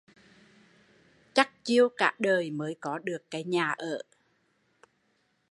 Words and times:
Chắt 1.33 1.51
chiu 1.63 1.89
cả 1.97 2.15
đời 2.19 2.51
mới 2.51 2.75
có 2.81 2.97
được 2.99 3.21
cái 3.31 3.43
nhà 3.43 3.71
ở 3.77 3.97